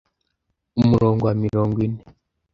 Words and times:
umurongo 0.81 1.21
wa 1.27 1.35
mirongo 1.43 1.77
ine 1.87 2.01